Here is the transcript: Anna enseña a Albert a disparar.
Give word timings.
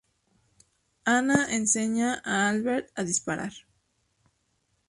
Anna 1.05 1.45
enseña 1.57 2.09
a 2.25 2.49
Albert 2.51 2.87
a 2.95 3.01
disparar. 3.09 3.53